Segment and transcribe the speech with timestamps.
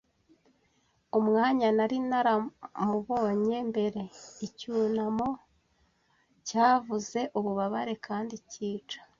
[1.19, 4.01] umwanya nari naramubonye mbere.
[4.47, 5.29] Icyunamo,
[6.47, 8.99] cyavuze ububabare kandi cyica